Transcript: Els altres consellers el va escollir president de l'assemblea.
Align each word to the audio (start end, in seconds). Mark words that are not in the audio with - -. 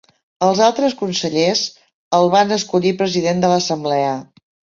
Els 0.45 0.61
altres 0.67 0.95
consellers 1.01 1.61
el 2.21 2.31
va 2.37 2.41
escollir 2.57 2.93
president 3.03 3.45
de 3.45 3.53
l'assemblea. 3.53 4.11